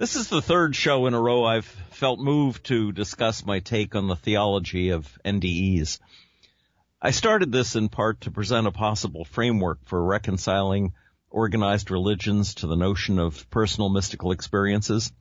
[0.00, 3.94] This is the third show in a row I've felt moved to discuss my take
[3.94, 5.98] on the theology of NDEs.
[7.02, 10.94] I started this in part to present a possible framework for reconciling
[11.28, 15.12] organized religions to the notion of personal mystical experiences.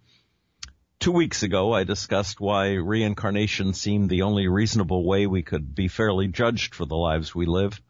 [1.02, 5.90] Two weeks ago, I discussed why reincarnation seemed the only reasonable way we could be
[5.90, 7.82] fairly judged for the lives we live.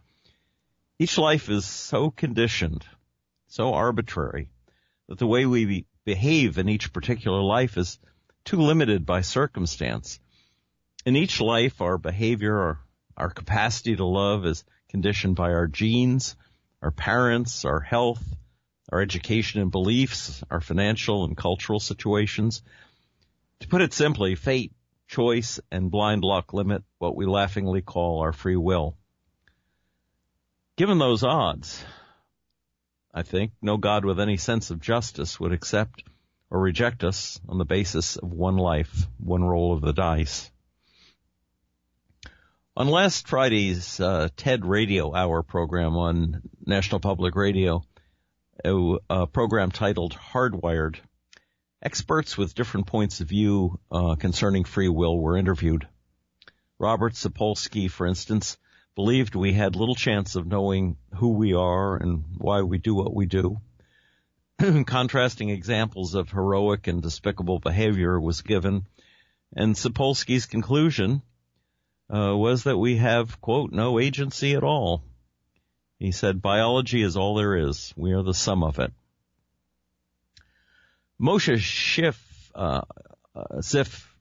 [0.98, 2.84] Each life is so conditioned,
[3.46, 4.50] so arbitrary,
[5.08, 8.00] that the way we behave in each particular life is
[8.43, 10.20] too limited by circumstance.
[11.06, 12.79] In each life, our behavior, our,
[13.16, 16.36] our capacity to love is conditioned by our genes,
[16.82, 18.24] our parents, our health,
[18.92, 22.64] our education and beliefs, our financial and cultural situations.
[23.60, 24.74] To put it simply, fate,
[25.07, 28.97] choice, and blind luck limit what we laughingly call our free will.
[30.75, 31.86] Given those odds,
[33.13, 36.03] I think, no God with any sense of justice would accept
[36.49, 40.51] or reject us on the basis of one life, one roll of the dice.
[42.77, 47.83] On last Friday's uh, TED Radio Hour program on National Public Radio,
[48.63, 50.97] a, a program titled Hardwired,
[51.81, 55.88] experts with different points of view uh, concerning free will were interviewed.
[56.77, 58.57] Robert Sapolsky, for instance,
[59.00, 63.16] believed we had little chance of knowing who we are and why we do what
[63.16, 63.58] we do.
[64.86, 68.86] Contrasting examples of heroic and despicable behavior was given,
[69.56, 71.22] and Sapolsky's conclusion
[72.14, 75.02] uh, was that we have, quote, no agency at all.
[75.97, 77.94] He said, biology is all there is.
[77.95, 78.91] We are the sum of it.
[81.22, 82.17] Moshe Szyf,
[82.53, 82.81] uh,
[83.34, 83.61] uh,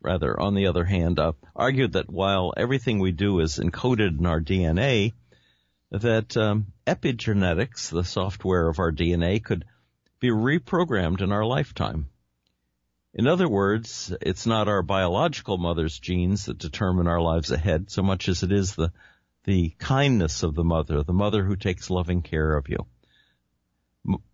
[0.00, 4.26] rather, on the other hand, uh, argued that while everything we do is encoded in
[4.26, 5.12] our DNA,
[5.90, 9.64] that um, epigenetics, the software of our DNA, could
[10.20, 12.06] be reprogrammed in our lifetime.
[13.14, 18.02] In other words, it's not our biological mother's genes that determine our lives ahead so
[18.02, 18.92] much as it is the
[19.44, 22.86] the kindness of the mother, the mother who takes loving care of you.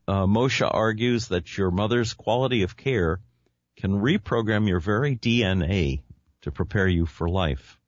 [0.08, 3.20] Uh, Moshe argues that your mother's quality of care
[3.84, 6.00] can reprogram your very DNA
[6.40, 7.78] to prepare you for life.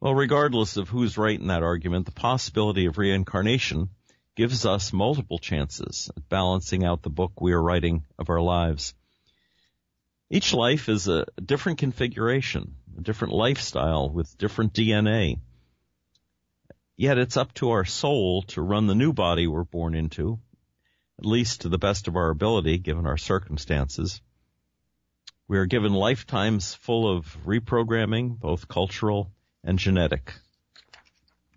[0.00, 3.88] Well, regardless of who's right in that argument, the possibility of reincarnation
[4.36, 8.94] gives us multiple chances at balancing out the book we are writing of our lives.
[10.30, 15.40] Each life is a different configuration, a different lifestyle with different DNA.
[16.96, 20.38] Yet it's up to our soul to run the new body we're born into
[21.18, 24.20] at least to the best of our ability given our circumstances.
[25.46, 29.30] We are given lifetimes full of reprogramming, both cultural
[29.62, 30.34] and genetic.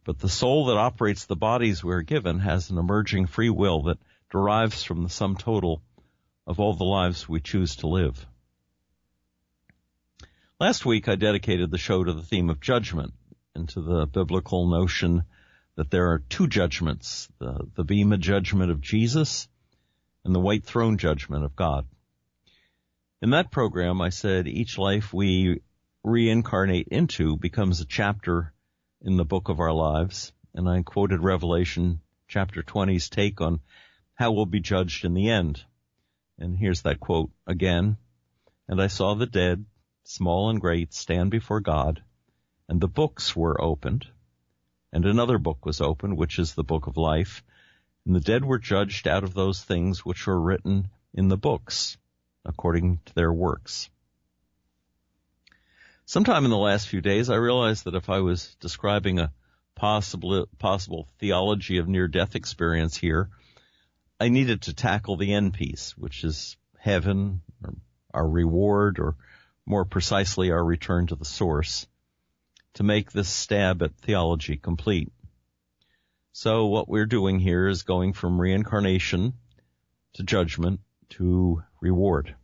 [0.03, 3.83] But the soul that operates the bodies we are given has an emerging free will
[3.83, 5.81] that derives from the sum total
[6.45, 8.25] of all the lives we choose to live.
[10.59, 13.13] Last week I dedicated the show to the theme of judgment
[13.53, 15.23] and to the biblical notion
[15.77, 19.47] that there are two judgments, the, the Bema judgment of Jesus
[20.25, 21.87] and the white throne judgment of God.
[23.21, 25.61] In that program, I said each life we
[26.03, 28.53] reincarnate into becomes a chapter
[29.01, 33.59] in the book of our lives, and I quoted Revelation chapter 20's take on
[34.15, 35.63] how we'll be judged in the end.
[36.39, 37.97] And here's that quote again.
[38.67, 39.65] And I saw the dead,
[40.03, 42.03] small and great, stand before God,
[42.67, 44.07] and the books were opened,
[44.93, 47.43] and another book was opened, which is the book of life.
[48.05, 51.97] And the dead were judged out of those things which were written in the books,
[52.45, 53.89] according to their works.
[56.05, 59.33] Sometime in the last few days, I realized that if I was describing a
[59.75, 63.29] possible, possible theology of near-death experience here,
[64.19, 67.75] I needed to tackle the end piece, which is heaven, or
[68.13, 69.15] our reward, or
[69.65, 71.87] more precisely, our return to the source
[72.77, 75.11] to make this stab at theology complete.
[76.31, 79.33] So what we're doing here is going from reincarnation
[80.13, 82.35] to judgment to reward.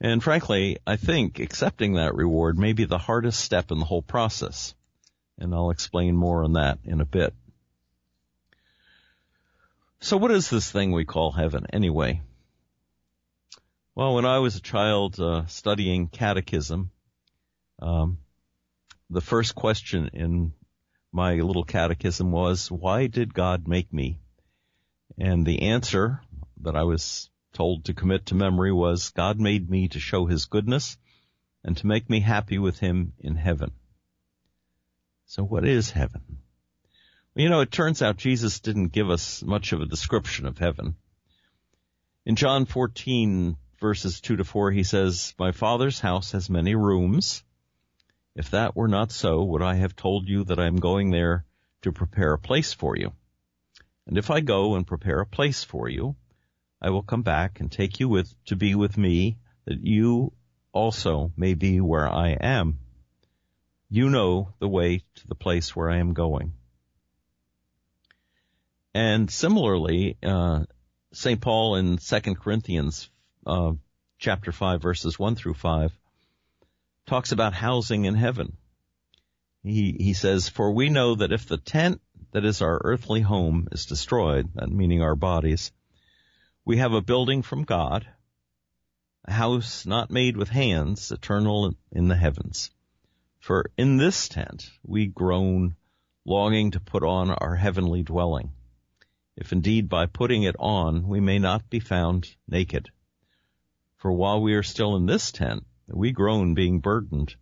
[0.00, 4.02] And frankly, I think accepting that reward may be the hardest step in the whole
[4.02, 4.74] process.
[5.38, 7.34] And I'll explain more on that in a bit.
[10.00, 12.20] So what is this thing we call heaven anyway?
[13.94, 16.90] Well, when I was a child uh, studying catechism,
[17.80, 18.18] um,
[19.14, 20.52] the first question in
[21.12, 24.18] my little catechism was, why did God make me?
[25.16, 26.20] And the answer
[26.62, 30.46] that I was told to commit to memory was, God made me to show his
[30.46, 30.98] goodness
[31.62, 33.70] and to make me happy with him in heaven.
[35.26, 36.38] So what is heaven?
[37.36, 40.96] You know, it turns out Jesus didn't give us much of a description of heaven.
[42.26, 47.44] In John 14 verses 2 to 4, he says, My father's house has many rooms.
[48.34, 51.44] If that were not so, would I have told you that I am going there
[51.82, 53.12] to prepare a place for you?
[54.06, 56.16] And if I go and prepare a place for you,
[56.82, 60.32] I will come back and take you with, to be with me, that you
[60.72, 62.80] also may be where I am.
[63.88, 66.54] You know the way to the place where I am going.
[68.92, 70.64] And similarly, uh,
[71.12, 71.40] St.
[71.40, 73.08] Paul in 2 Corinthians
[73.46, 73.72] uh,
[74.18, 75.96] chapter 5 verses 1 through 5
[77.06, 78.56] talks about housing in heaven.
[79.62, 82.00] He, he says, for we know that if the tent
[82.32, 85.72] that is our earthly home is destroyed, that meaning our bodies,
[86.64, 88.06] we have a building from God,
[89.24, 92.70] a house not made with hands, eternal in the heavens.
[93.38, 95.76] For in this tent we groan,
[96.24, 98.52] longing to put on our heavenly dwelling.
[99.36, 102.90] If indeed by putting it on we may not be found naked.
[103.96, 107.34] For while we are still in this tent, we groan being burdened.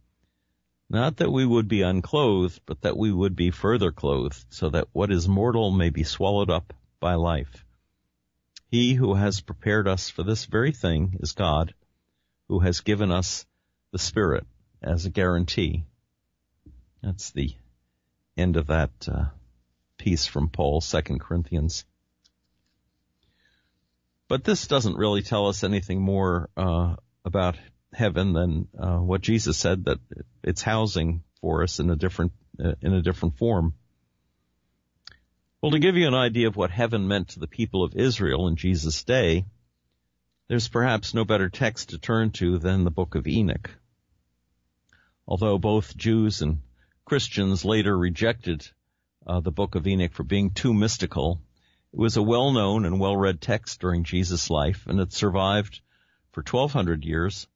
[0.89, 4.89] Not that we would be unclothed, but that we would be further clothed, so that
[4.93, 7.65] what is mortal may be swallowed up by life.
[8.69, 11.75] He who has prepared us for this very thing is God,
[12.49, 13.47] who has given us
[13.91, 14.47] the Spirit
[14.83, 15.85] as a guarantee.
[17.03, 17.55] That's the
[18.37, 19.25] end of that uh,
[19.99, 21.85] piece from Paul, Second Corinthians.
[24.29, 27.57] But this doesn't really tell us anything more uh, about
[27.93, 29.99] heaven than uh, what Jesus said that
[30.43, 33.75] it's housing for us in a different uh, in a different form.
[35.61, 38.49] Well, to give you an idea of what heaven meant to the people of Israel
[38.49, 39.47] in Jesus' day,
[40.49, 43.71] there's perhaps no better text to turn to than the book of Enoch.
[45.27, 46.63] Although both Jews and
[47.05, 48.69] Christians later rejected
[49.27, 51.41] uh, the book of Enoch for being too mystical,
[51.93, 55.81] it was a well-known and well-read text during Jesus' life, and it survived
[56.33, 57.47] for 1,200 years,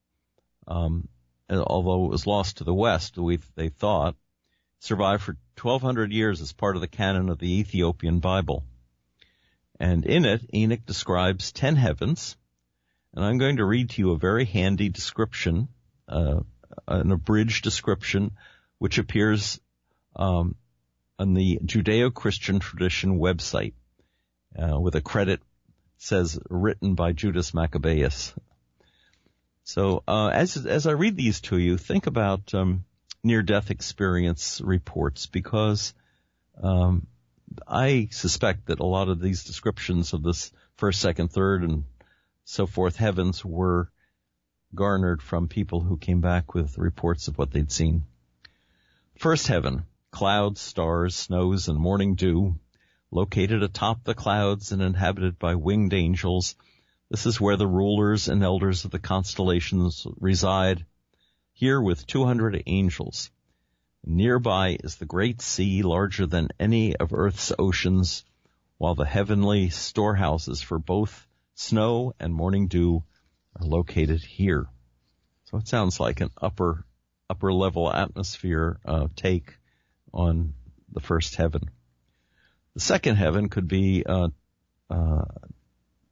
[0.66, 1.08] um,
[1.50, 4.16] although it was lost to the West, we, they thought,
[4.80, 8.64] survived for 1,200 years as part of the canon of the Ethiopian Bible.
[9.78, 12.36] And in it, Enoch describes 10 heavens,
[13.14, 15.68] and I'm going to read to you a very handy description,
[16.08, 16.40] uh,
[16.88, 18.32] an abridged description,
[18.78, 19.60] which appears
[20.14, 20.56] um,
[21.18, 23.74] on the Judeo-Christian Tradition website
[24.58, 25.40] uh, with a credit
[25.98, 28.34] says written by Judas Maccabeus.
[29.66, 32.84] So uh, as as I read these to you, think about um,
[33.24, 35.92] near-death experience reports because
[36.62, 37.08] um,
[37.66, 41.82] I suspect that a lot of these descriptions of this first, second, third, and
[42.44, 43.90] so forth heavens were
[44.72, 48.04] garnered from people who came back with reports of what they'd seen.
[49.18, 52.54] First heaven, clouds, stars, snows, and morning dew,
[53.10, 56.54] located atop the clouds and inhabited by winged angels.
[57.08, 60.84] This is where the rulers and elders of the constellations reside,
[61.52, 63.30] here with 200 angels.
[64.04, 68.24] Nearby is the great sea larger than any of earth's oceans,
[68.78, 73.04] while the heavenly storehouses for both snow and morning dew
[73.54, 74.66] are located here.
[75.44, 76.84] So it sounds like an upper,
[77.30, 79.56] upper level atmosphere, uh, take
[80.12, 80.54] on
[80.92, 81.70] the first heaven.
[82.74, 84.28] The second heaven could be uh,
[84.90, 85.24] uh,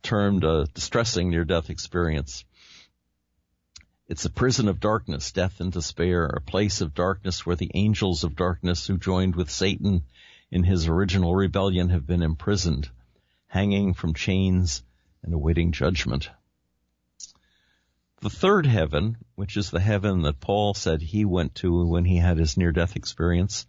[0.05, 2.45] termed a distressing near-death experience.
[4.07, 8.23] It's a prison of darkness, death and despair, a place of darkness where the angels
[8.23, 10.05] of darkness who joined with Satan
[10.51, 12.91] in his original rebellion have been imprisoned,
[13.47, 14.83] hanging from chains
[15.23, 16.29] and awaiting judgment.
[18.21, 22.19] The third heaven, which is the heaven that Paul said he went to when he
[22.19, 23.67] had his near-death experience,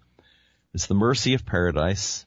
[0.74, 2.26] is the mercy of paradise,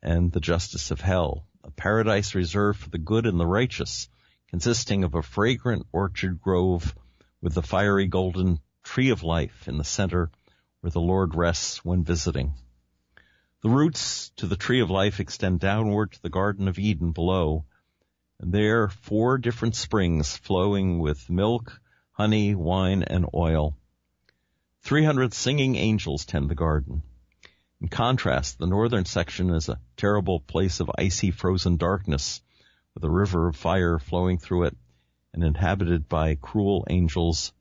[0.00, 4.08] and the justice of hell, a paradise reserved for the good and the righteous,
[4.48, 6.94] consisting of a fragrant orchard grove
[7.40, 10.30] with the fiery golden tree of life in the center
[10.80, 12.52] where the Lord rests when visiting.
[13.62, 17.64] The roots to the tree of life extend downward to the Garden of Eden below,
[18.38, 21.80] and there four different springs flowing with milk,
[22.12, 23.74] honey, wine, and oil.
[24.82, 27.02] Three hundred singing angels tend the garden.
[27.84, 32.40] In contrast, the northern section is a terrible place of icy frozen darkness
[32.94, 34.76] with a river of fire flowing through it
[35.34, 37.52] and inhabited by cruel angels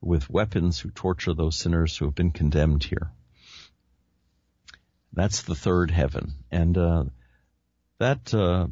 [0.00, 3.12] with weapons who torture those sinners who have been condemned here.
[5.12, 6.32] That's the third heaven.
[6.50, 7.04] And, uh,
[7.98, 8.68] that, uh,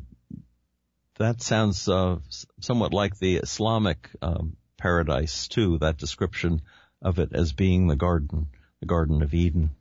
[1.18, 2.20] that sounds, uh,
[2.60, 6.62] somewhat like the Islamic, um, paradise too, that description
[7.02, 8.46] of it as being the garden,
[8.80, 9.76] the Garden of Eden.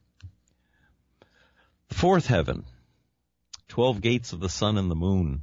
[1.90, 2.66] The fourth heaven,
[3.68, 5.42] twelve gates of the sun and the moon.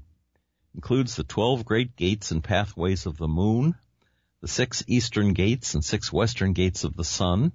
[0.75, 3.75] includes the 12 great gates and pathways of the moon,
[4.41, 7.51] the six eastern gates and six western gates of the sun,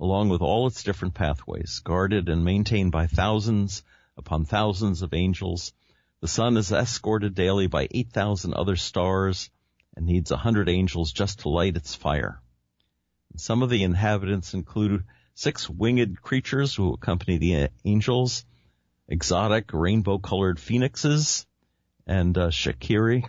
[0.00, 3.82] along with all its different pathways, guarded and maintained by thousands
[4.16, 5.74] upon thousands of angels.
[6.20, 9.50] The sun is escorted daily by 8,000 other stars
[9.94, 12.40] and needs a hundred angels just to light its fire.
[13.36, 18.44] Some of the inhabitants include six winged creatures who accompany the angels,
[19.08, 21.46] exotic rainbow colored phoenixes,
[22.06, 23.24] and uh, Shakiri,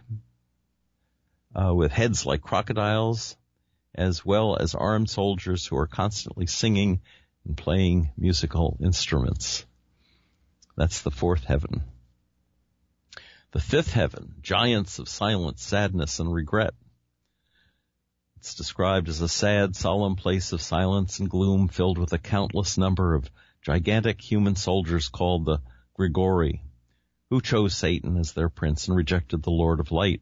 [1.55, 3.37] uh, with heads like crocodiles,
[3.95, 7.01] as well as armed soldiers who are constantly singing
[7.45, 9.65] and playing musical instruments.
[10.75, 11.83] That's the fourth heaven.
[13.51, 16.73] The fifth heaven, giants of silence, sadness, and regret.
[18.43, 22.77] It's described as a sad, solemn place of silence and gloom filled with a countless
[22.77, 23.31] number of
[23.61, 25.61] gigantic human soldiers called the
[25.93, 26.61] Grigori,
[27.29, 30.21] who chose Satan as their prince and rejected the Lord of light.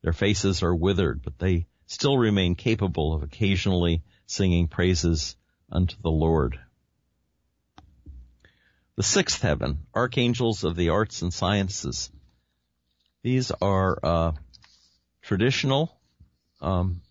[0.00, 5.34] Their faces are withered, but they still remain capable of occasionally singing praises
[5.72, 6.56] unto the Lord.
[8.94, 12.12] The sixth heaven, archangels of the arts and sciences.
[13.24, 14.32] These are uh,
[15.20, 16.00] traditional
[16.60, 17.02] um,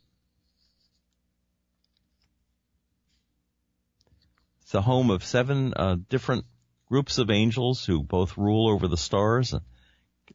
[4.70, 6.46] It's the home of seven uh, different
[6.86, 9.56] groups of angels who both rule over the stars.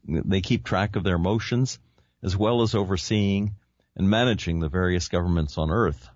[0.04, 1.78] They keep track of their motions
[2.20, 3.54] as well as overseeing
[3.94, 6.08] and managing the various governments on earth.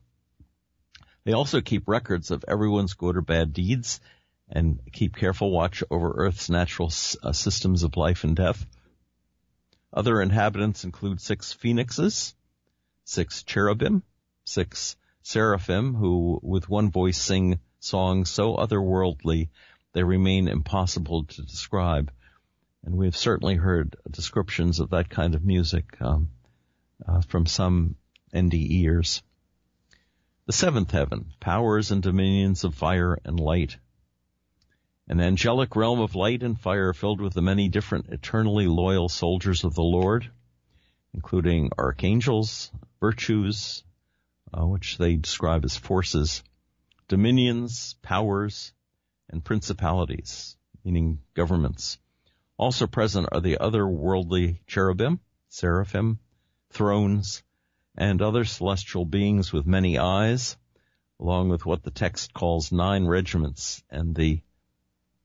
[1.22, 4.00] They also keep records of everyone's good or bad deeds
[4.48, 6.90] and keep careful watch over Earth's natural
[7.22, 8.66] uh, systems of life and death.
[9.92, 12.34] Other inhabitants include six phoenixes,
[13.04, 14.02] six cherubim,
[14.42, 19.48] six seraphim who with one voice sing songs so otherworldly
[19.92, 22.12] they remain impossible to describe.
[22.84, 26.30] And we've certainly heard descriptions of that kind of music um,
[27.06, 27.96] uh, from some
[28.34, 29.22] NDEers.
[30.46, 33.76] The seventh heaven, powers and dominions of fire and light.
[35.08, 39.64] An angelic realm of light and fire filled with the many different eternally loyal soldiers
[39.64, 40.30] of the Lord,
[41.14, 42.70] including archangels,
[43.00, 43.82] virtues,
[44.52, 46.42] uh, which they describe as forces,
[47.08, 48.72] dominions, powers,
[49.30, 51.98] and principalities, meaning governments.
[52.58, 56.18] Also present are the other worldly cherubim, seraphim,
[56.70, 57.42] thrones,
[57.96, 60.56] and other celestial beings with many eyes,
[61.18, 64.40] along with what the text calls nine regiments and the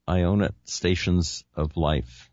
[0.08, 2.30] Ionite stations of life.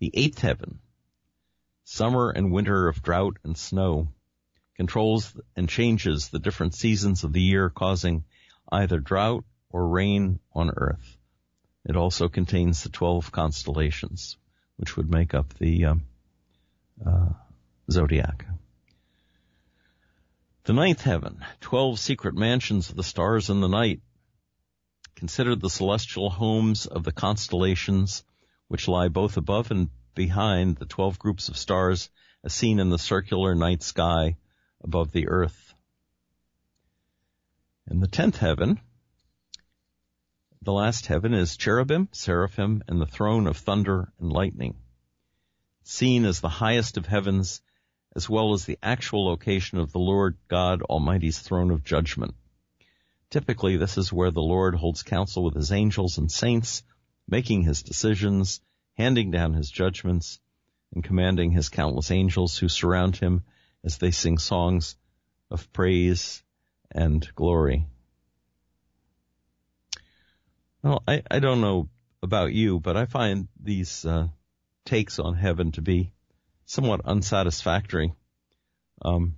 [0.00, 0.80] The eighth heaven,
[1.84, 4.08] summer and winter of drought and snow,
[4.82, 8.24] controls and changes the different seasons of the year, causing
[8.72, 11.16] either drought or rain on earth.
[11.84, 14.36] It also contains the 12 constellations,
[14.78, 16.02] which would make up the um,
[17.06, 17.28] uh,
[17.92, 18.44] zodiac.
[20.64, 24.00] The ninth heaven, 12 secret mansions of the stars in the night,
[25.14, 28.24] considered the celestial homes of the constellations,
[28.66, 32.10] which lie both above and behind the 12 groups of stars
[32.42, 34.34] as seen in the circular night sky
[34.82, 35.74] above the earth.
[37.90, 38.80] In the tenth heaven,
[40.62, 44.76] the last heaven is cherubim, seraphim, and the throne of thunder and lightning.
[45.82, 47.60] Seen as the highest of heavens,
[48.14, 52.34] as well as the actual location of the Lord God Almighty's throne of judgment.
[53.30, 56.82] Typically, this is where the Lord holds counsel with his angels and saints,
[57.26, 58.60] making his decisions,
[58.94, 60.38] handing down his judgments,
[60.94, 63.42] and commanding his countless angels who surround him
[63.84, 64.96] as they sing songs
[65.50, 66.42] of praise
[66.90, 67.86] and glory.
[70.82, 71.88] Well, I, I don't know
[72.22, 74.28] about you, but I find these uh,
[74.84, 76.12] takes on heaven to be
[76.66, 78.14] somewhat unsatisfactory.
[79.02, 79.36] Um,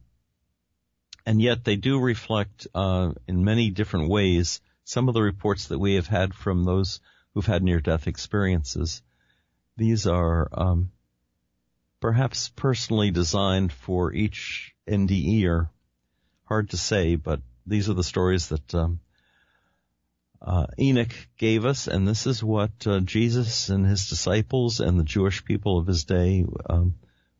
[1.27, 5.79] and yet they do reflect uh, in many different ways some of the reports that
[5.79, 7.01] we have had from those
[7.33, 9.03] who've had near-death experiences.
[9.77, 10.91] These are um,
[12.04, 15.70] perhaps personally designed for each NDEer.
[16.44, 19.00] Hard to say, but these are the stories that um,
[20.42, 25.04] uh, Enoch gave us, and this is what uh, Jesus and his disciples and the
[25.04, 26.94] Jewish people of his day um,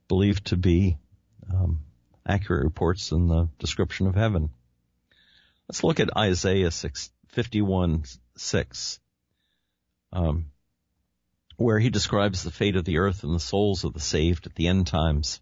[0.09, 0.97] believed to be
[1.53, 1.81] um,
[2.27, 4.49] accurate reports in the description of heaven.
[5.69, 8.05] Let's look at Isaiah 6, 51,
[8.39, 9.01] 6.
[10.11, 10.47] Um,
[11.57, 14.55] where he describes the fate of the earth and the souls of the saved at
[14.55, 15.41] the end times,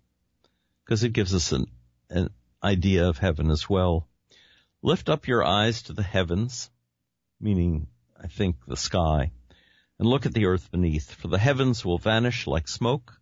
[0.85, 1.66] because it gives us an,
[2.11, 2.28] an
[2.62, 4.07] idea of heaven as well.
[4.83, 6.71] Lift up your eyes to the heavens,
[7.40, 7.87] meaning,
[8.21, 9.31] I think, the sky.
[9.99, 13.21] and look at the earth beneath, for the heavens will vanish like smoke,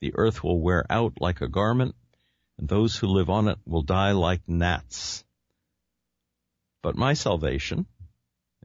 [0.00, 1.94] the earth will wear out like a garment,
[2.58, 5.24] and those who live on it will die like gnats.
[6.82, 7.86] But my salvation,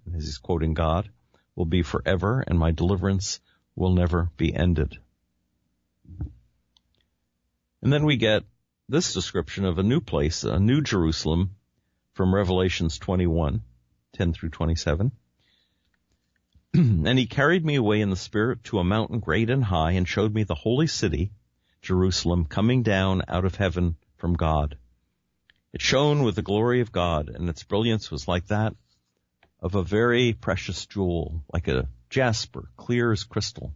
[0.05, 1.09] and he's quoting God,
[1.55, 3.39] will be forever, and my deliverance
[3.75, 4.97] will never be ended.
[7.81, 8.43] And then we get
[8.87, 11.55] this description of a new place, a new Jerusalem
[12.13, 13.61] from Revelations 21,
[14.13, 15.11] 10 through 27.
[16.73, 20.07] and he carried me away in the spirit to a mountain great and high and
[20.07, 21.31] showed me the holy city,
[21.81, 24.77] Jerusalem, coming down out of heaven from God.
[25.73, 28.75] It shone with the glory of God and its brilliance was like that
[29.59, 33.73] of a very precious jewel, like a jasper, clear as crystal.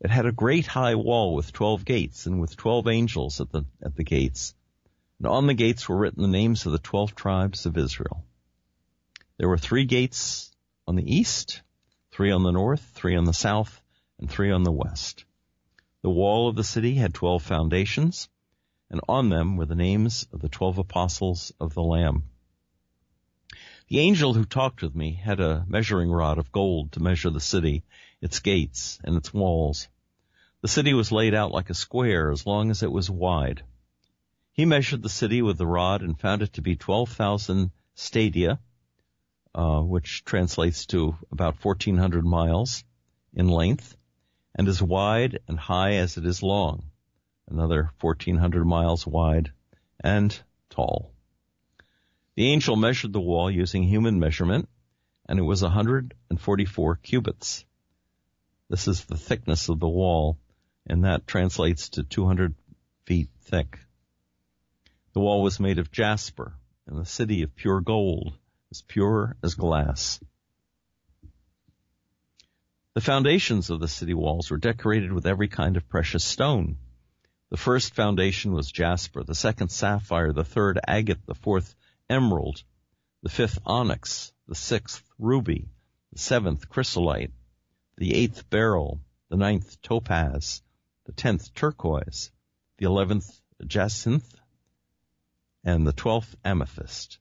[0.00, 3.66] It had a great high wall with twelve gates and with twelve angels at the,
[3.82, 4.54] at the gates.
[5.18, 8.24] And on the gates were written the names of the twelve tribes of Israel.
[9.36, 10.50] There were three gates
[10.88, 11.60] on the east,
[12.12, 13.82] three on the north, three on the south,
[14.18, 15.26] and three on the west.
[16.00, 18.30] The wall of the city had twelve foundations,
[18.90, 22.24] and on them were the names of the twelve apostles of the Lamb.
[23.92, 27.40] The angel who talked with me had a measuring rod of gold to measure the
[27.40, 27.84] city,
[28.22, 29.86] its gates, and its walls.
[30.62, 33.62] The city was laid out like a square as long as it was wide.
[34.50, 38.58] He measured the city with the rod and found it to be 12,000 stadia,
[39.54, 42.84] uh, which translates to about 1,400 miles
[43.34, 43.94] in length,
[44.54, 46.84] and as wide and high as it is long,
[47.46, 49.52] another 1,400 miles wide
[50.02, 51.11] and tall.
[52.34, 54.68] The angel measured the wall using human measurement,
[55.26, 57.64] and it was 144 cubits.
[58.68, 60.38] This is the thickness of the wall
[60.86, 62.54] and that translates to 200
[63.04, 63.78] feet thick.
[65.12, 66.54] The wall was made of jasper,
[66.86, 68.36] and the city of pure gold,
[68.70, 70.20] as pure as glass.
[72.94, 76.76] The foundations of the city walls were decorated with every kind of precious stone.
[77.50, 81.74] The first foundation was jasper, the second sapphire, the third agate, the fourth
[82.08, 82.62] emerald,
[83.22, 85.68] the fifth onyx, the sixth ruby,
[86.12, 87.32] the seventh chrysolite,
[87.96, 90.62] the eighth beryl, the ninth topaz,
[91.06, 92.30] the tenth turquoise,
[92.78, 94.34] the eleventh jacinth,
[95.64, 97.18] and the twelfth amethyst.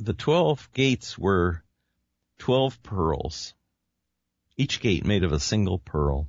[0.00, 1.62] The twelve gates were
[2.38, 3.54] twelve pearls,
[4.56, 6.28] each gate made of a single pearl.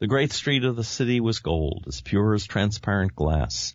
[0.00, 3.74] The great street of the city was gold, as pure as transparent glass.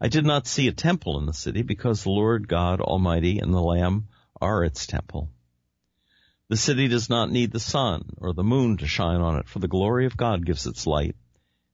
[0.00, 3.54] I did not see a temple in the city because the Lord God Almighty and
[3.54, 4.08] the Lamb
[4.40, 5.30] are its temple.
[6.48, 9.60] The city does not need the sun or the moon to shine on it, for
[9.60, 11.14] the glory of God gives its light,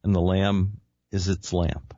[0.04, 1.94] and the Lamb is its lamp.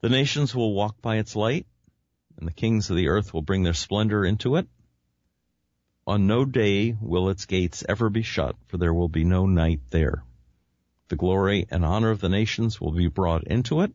[0.00, 1.66] The nations will walk by its light,
[2.38, 4.68] and the kings of the earth will bring their splendor into it.
[6.06, 9.80] On no day will its gates ever be shut, for there will be no night
[9.90, 10.24] there.
[11.08, 13.92] The glory and honor of the nations will be brought into it.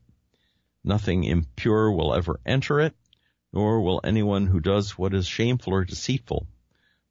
[0.84, 2.96] Nothing impure will ever enter it,
[3.54, 6.48] nor will anyone who does what is shameful or deceitful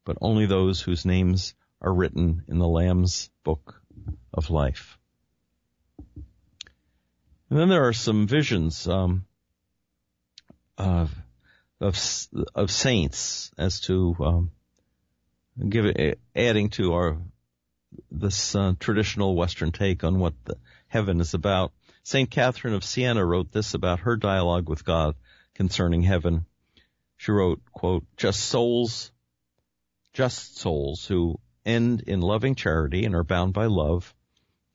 [0.04, 3.80] but only those whose names are written in the Lamb's book
[4.34, 4.98] of life.
[7.48, 9.24] And then there are some visions um,
[10.78, 11.14] of,
[11.80, 11.96] of
[12.54, 14.50] of saints as to um,
[15.68, 17.18] give it, adding to our
[18.10, 20.34] this uh, traditional Western take on what
[20.86, 21.72] heaven is about.
[22.02, 25.16] Saint Catherine of Siena wrote this about her dialogue with God
[25.54, 26.46] concerning heaven.
[27.16, 29.12] She wrote, quote, just souls
[30.12, 34.14] just souls who end in loving charity and are bound by love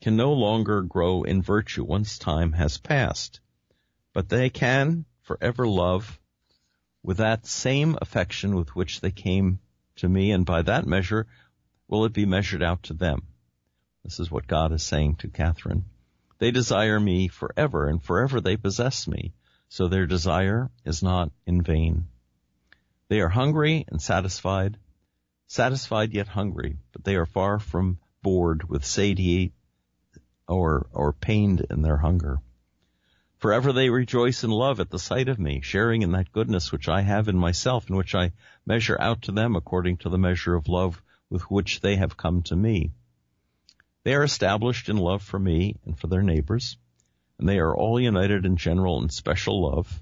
[0.01, 3.39] can no longer grow in virtue once time has passed,
[4.13, 6.19] but they can forever love
[7.03, 9.59] with that same affection with which they came
[9.97, 11.27] to me, and by that measure
[11.87, 13.23] will it be measured out to them.
[14.03, 15.85] This is what God is saying to Catherine.
[16.37, 19.33] They desire me forever, and forever they possess me,
[19.69, 22.07] so their desire is not in vain.
[23.07, 24.77] They are hungry and satisfied,
[25.47, 29.53] satisfied yet hungry, but they are far from bored with satiety
[30.47, 32.39] or, or pained in their hunger.
[33.45, 36.89] Forever they rejoice in love at the sight of me, sharing in that goodness which
[36.89, 38.31] I have in myself and which I
[38.65, 42.41] measure out to them according to the measure of love with which they have come
[42.41, 42.93] to me.
[44.03, 46.77] They are established in love for me and for their neighbors,
[47.37, 50.01] and they are all united in general and special love,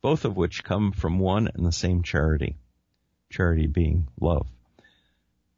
[0.00, 2.56] both of which come from one and the same charity,
[3.28, 4.46] charity being love.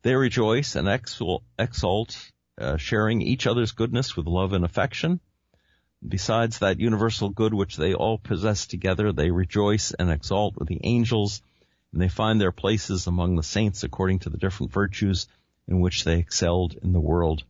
[0.03, 5.21] They rejoice and exult, uh, sharing each other's goodness with love and affection.
[6.07, 10.81] Besides that universal good which they all possess together, they rejoice and exalt with the
[10.83, 11.41] angels,
[11.93, 15.27] and they find their places among the saints according to the different virtues
[15.67, 17.45] in which they excelled in the world.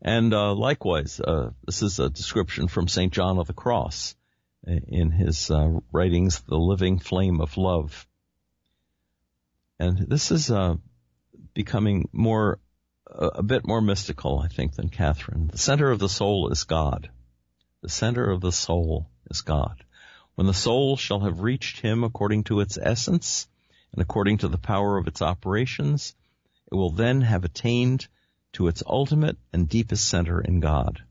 [0.00, 3.12] And uh, likewise, uh, this is a description from St.
[3.12, 4.16] John of the Cross
[4.66, 8.06] in his uh, writings, The Living Flame of Love.
[9.78, 10.76] And this is uh,
[11.54, 12.58] becoming more
[13.14, 15.48] a bit more mystical, I think, than Catherine.
[15.48, 17.10] The center of the soul is God.
[17.82, 19.84] The center of the soul is God.
[20.34, 23.48] When the soul shall have reached him according to its essence
[23.92, 26.14] and according to the power of its operations,
[26.70, 28.08] it will then have attained
[28.52, 31.02] to its ultimate and deepest center in God.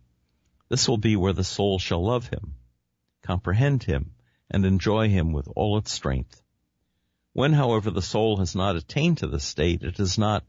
[0.70, 2.56] This will be where the soul shall love him,
[3.22, 4.16] comprehend him,
[4.50, 6.42] and enjoy him with all its strength.
[7.34, 10.44] When, however, the soul has not attained to this state, it is not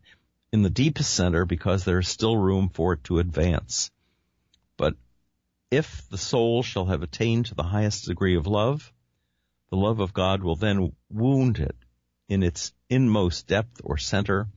[0.53, 3.91] in the deepest center because there is still room for it to advance.
[4.77, 4.97] But
[5.71, 8.93] if the soul shall have attained to the highest degree of love,
[9.71, 11.77] the love of God will then wound it
[12.29, 14.49] in its inmost depth or center,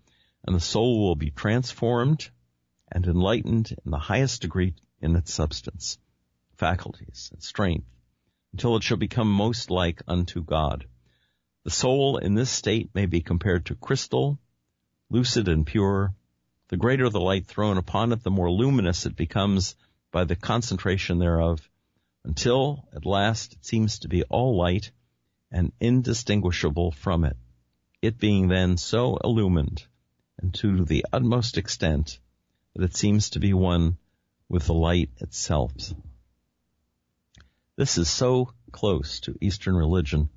[0.46, 2.30] and the soul will be transformed
[2.92, 5.98] and enlightened in the highest degree in its substance,
[6.58, 7.88] faculties, and strength,
[8.52, 10.86] until it shall become most like unto God.
[11.64, 14.38] The soul in this state may be compared to crystal
[15.16, 16.14] lucid and pure.
[16.68, 19.78] The greater the light thrown upon it, the more luminous it becomes
[20.12, 21.70] by the concentration thereof,
[22.26, 24.92] until at last it seems to be all light
[25.50, 27.38] and indistinguishable from it,
[28.02, 29.86] it being then so illumined
[30.42, 32.20] and to the utmost extent
[32.76, 33.98] that it seems to be one
[34.50, 35.72] with the light itself.
[37.78, 40.28] This is so close to Eastern religion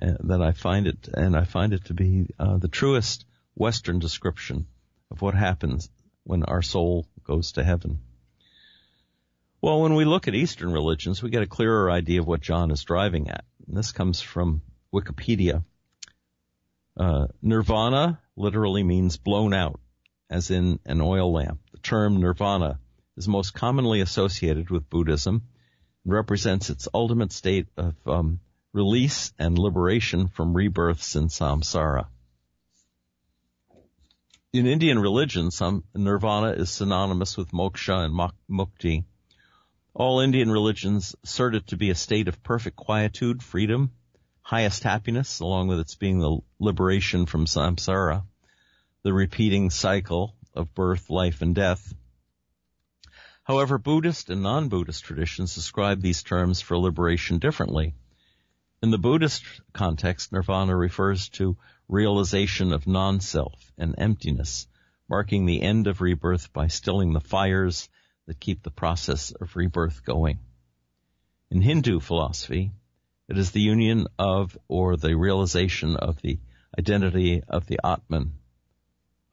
[0.00, 3.24] uh, that I find it, and I find it to be uh, the truest
[3.58, 4.66] Western description
[5.10, 5.90] of what happens
[6.22, 7.98] when our soul goes to heaven.
[9.60, 12.70] Well, when we look at Eastern religions, we get a clearer idea of what John
[12.70, 13.44] is driving at.
[13.66, 14.62] And this comes from
[14.94, 15.64] Wikipedia.
[16.96, 19.80] Uh, nirvana literally means blown out,
[20.30, 21.60] as in an oil lamp.
[21.72, 22.78] The term nirvana
[23.16, 25.42] is most commonly associated with Buddhism
[26.04, 28.38] and represents its ultimate state of um,
[28.72, 32.06] release and liberation from rebirths in samsara.
[34.50, 39.04] In Indian religion, some nirvana is synonymous with moksha and mukti.
[39.92, 43.92] All Indian religions assert it to be a state of perfect quietude, freedom,
[44.40, 48.24] highest happiness, along with its being the liberation from samsara,
[49.02, 51.92] the repeating cycle of birth, life, and death.
[53.42, 57.94] However, Buddhist and non-Buddhist traditions describe these terms for liberation differently.
[58.80, 61.56] In the Buddhist context, nirvana refers to
[61.88, 64.68] realization of non-self and emptiness,
[65.08, 67.88] marking the end of rebirth by stilling the fires
[68.26, 70.38] that keep the process of rebirth going.
[71.50, 72.70] In Hindu philosophy,
[73.26, 76.38] it is the union of or the realization of the
[76.78, 78.34] identity of the Atman,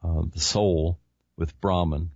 [0.02, 1.00] uh, the soul,
[1.38, 2.10] with Brahman.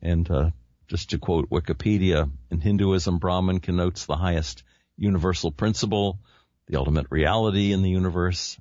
[0.00, 0.50] And uh,
[0.88, 4.62] just to quote Wikipedia, in Hinduism, Brahman connotes the highest
[5.02, 6.20] universal principle,
[6.68, 8.56] the ultimate reality in the universe,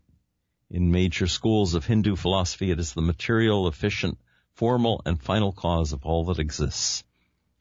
[0.72, 4.18] in major schools of Hindu philosophy, it is the material, efficient,
[4.56, 7.04] formal, and final cause of all that exists.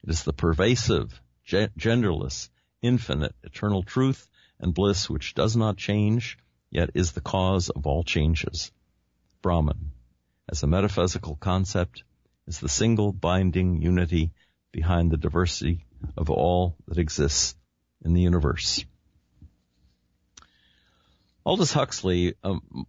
[0.03, 2.49] It is the pervasive, genderless,
[2.81, 4.27] infinite, eternal truth
[4.59, 6.39] and bliss which does not change,
[6.71, 8.71] yet is the cause of all changes.
[9.43, 9.91] Brahman,
[10.49, 12.03] as a metaphysical concept,
[12.47, 14.31] is the single binding unity
[14.71, 15.85] behind the diversity
[16.17, 17.55] of all that exists
[18.03, 18.83] in the universe.
[21.45, 22.85] Aldous Huxley um,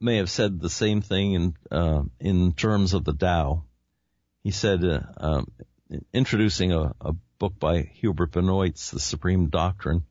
[0.00, 3.64] may have said the same thing in uh, in terms of the Tao.
[4.44, 5.50] He said, uh, um,
[6.12, 10.04] introducing a, a, book by Hubert Benoit's The Supreme Doctrine,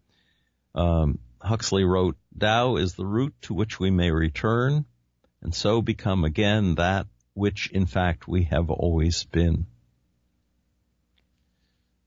[0.76, 4.86] um, Huxley wrote, Tao is the root to which we may return,
[5.42, 9.66] and so become again that which in fact we have always been.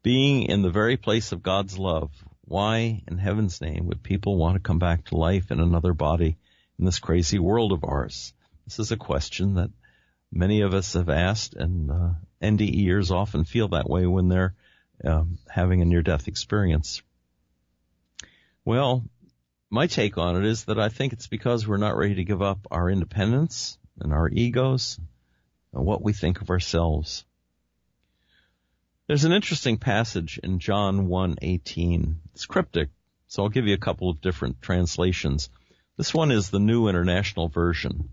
[0.03, 2.13] Being in the very place of God's love,
[2.49, 6.39] why in heaven's name would people want to come back to life in another body
[6.79, 8.33] in this crazy world of ours?
[8.65, 9.71] This is a question that
[10.33, 12.11] many of us have asked, and uh,
[12.43, 14.55] NDEers often feel that way when they're
[15.05, 17.03] um, having a near-death experience.
[18.65, 19.05] Well,
[19.71, 22.43] my take on it is that I think it's because we're not ready to give
[22.43, 24.99] up our independence and our egos
[25.73, 27.25] and what we think of ourselves.
[29.09, 32.17] There's an interesting passage in John 1:18.
[32.35, 32.91] It's cryptic,
[33.27, 35.49] so I'll give you a couple of different translations.
[35.97, 38.11] This one is the New International Version.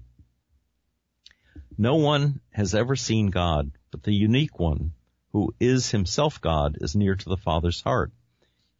[1.78, 4.94] No one has ever seen God, but the unique one
[5.34, 8.14] who is himself God, is near to the Father's heart.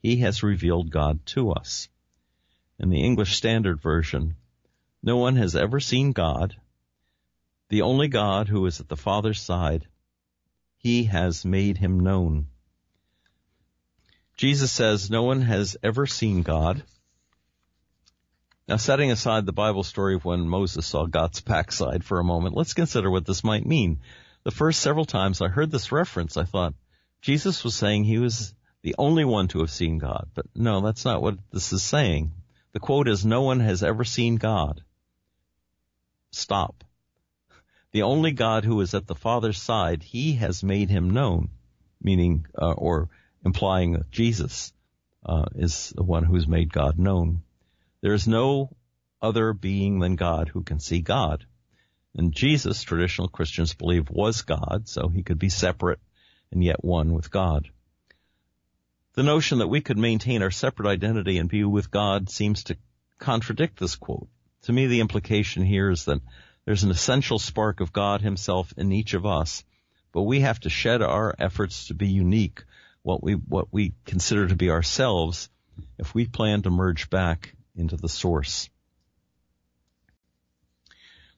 [0.02, 1.90] He has revealed God to us.
[2.80, 4.38] In the English Standard Version,
[5.04, 6.56] no one has ever seen God.
[7.68, 9.90] The only God who is at the Father's side,
[10.86, 12.46] he has made him known.
[14.38, 16.84] Jesus says no one has ever seen God.
[18.68, 22.56] Now setting aside the Bible story of when Moses saw God's backside for a moment,
[22.56, 24.02] let's consider what this might mean.
[24.44, 26.76] The first several times I heard this reference, I thought
[27.20, 30.30] Jesus was saying he was the only one to have seen God.
[30.36, 32.32] But no, that's not what this is saying.
[32.74, 34.84] The quote is, no one has ever seen God.
[36.30, 36.84] Stop.
[37.96, 41.48] The only God who is at the Father's side, he has made him known,
[42.04, 43.08] meaning, uh, or
[43.46, 44.74] implying that Jesus
[45.26, 47.44] uh, is the one who's made God known.
[48.02, 48.76] There is no
[49.22, 51.46] other being than God who can see God.
[52.14, 56.02] And Jesus, traditional Christians believe, was God, so he could be separate
[56.52, 57.70] and yet one with God.
[59.14, 62.78] The notion that we could maintain our separate identity and be with God seems to
[63.20, 64.28] contradict this quote.
[64.64, 66.20] To me, the implication here is that
[66.66, 69.64] there's an essential spark of God himself in each of us,
[70.12, 72.64] but we have to shed our efforts to be unique
[73.04, 75.50] what we what we consider to be ourselves
[76.00, 78.70] if we plan to merge back into the source.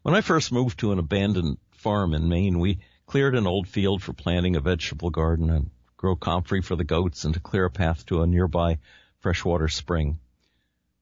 [0.01, 4.01] When I first moved to an abandoned farm in Maine, we cleared an old field
[4.01, 7.71] for planting a vegetable garden and grow comfrey for the goats and to clear a
[7.71, 8.77] path to a nearby
[9.19, 10.19] freshwater spring.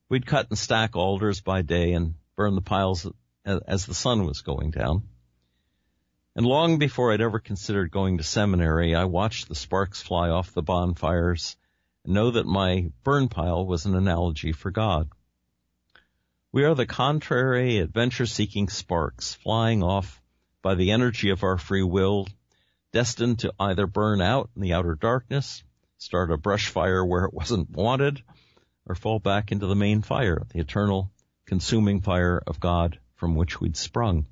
[0.10, 3.06] We'd cut and stack alders by day and burn the piles
[3.46, 5.04] as the sun was going down.
[6.36, 10.54] And long before I'd ever considered going to seminary, I watched the sparks fly off
[10.54, 11.56] the bonfires
[12.04, 15.10] and know that my burn pile was an analogy for God.
[16.52, 20.22] We are the contrary adventure seeking sparks flying off
[20.62, 22.28] by the energy of our free will,
[22.92, 25.64] destined to either burn out in the outer darkness,
[25.98, 28.24] start a brush fire where it wasn't wanted,
[28.86, 31.12] or fall back into the main fire, the eternal
[31.46, 34.28] consuming fire of God from which we'd sprung.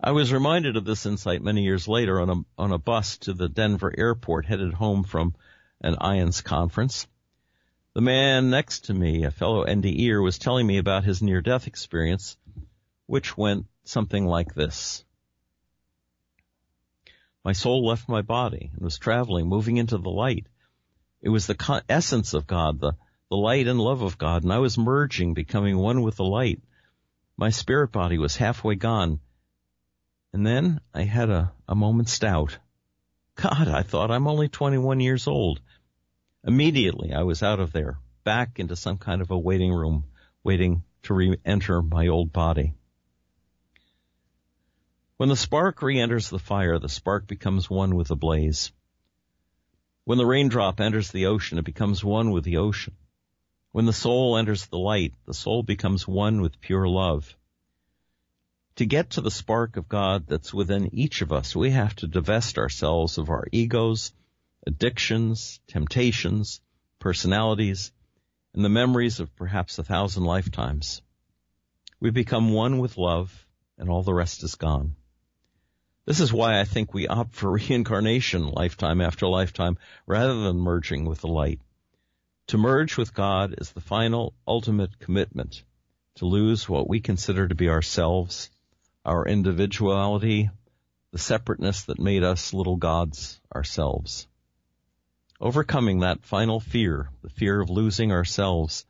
[0.00, 3.32] I was reminded of this insight many years later on a, on a bus to
[3.32, 5.34] the Denver airport headed home from
[5.80, 7.06] an IANDS conference.
[7.94, 12.36] The man next to me, a fellow NDEer, was telling me about his near-death experience,
[13.06, 15.02] which went something like this.
[17.42, 20.46] My soul left my body and was traveling, moving into the light.
[21.22, 22.92] It was the essence of God, the,
[23.30, 26.60] the light and love of God, and I was merging, becoming one with the light.
[27.38, 29.20] My spirit body was halfway gone,
[30.32, 32.58] and then I had a, a moment's doubt.
[33.34, 35.60] God, I thought I'm only 21 years old.
[36.44, 40.04] Immediately I was out of there, back into some kind of a waiting room,
[40.42, 42.72] waiting to re-enter my old body.
[45.18, 48.72] When the spark re-enters the fire, the spark becomes one with the blaze.
[50.04, 52.94] When the raindrop enters the ocean, it becomes one with the ocean.
[53.76, 57.36] When the soul enters the light, the soul becomes one with pure love.
[58.76, 62.06] To get to the spark of God that's within each of us, we have to
[62.06, 64.14] divest ourselves of our egos,
[64.66, 66.62] addictions, temptations,
[67.00, 67.92] personalities,
[68.54, 71.02] and the memories of perhaps a thousand lifetimes.
[72.00, 74.96] We become one with love and all the rest is gone.
[76.06, 81.04] This is why I think we opt for reincarnation lifetime after lifetime rather than merging
[81.04, 81.60] with the light.
[82.48, 85.64] To merge with God is the final ultimate commitment
[86.16, 88.50] to lose what we consider to be ourselves
[89.04, 90.50] our individuality,
[91.12, 94.26] the separateness that made us little gods ourselves.
[95.40, 98.84] Overcoming that final fear, the fear of losing ourselves,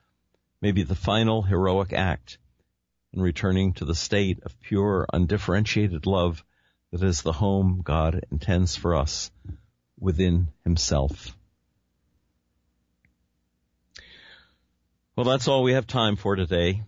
[0.61, 2.39] may be the final heroic act
[3.13, 6.45] in returning to the state of pure, undifferentiated love
[6.93, 9.31] that is the home God intends for us
[9.99, 11.37] within Himself.
[15.17, 16.83] Well, that's all we have time for today.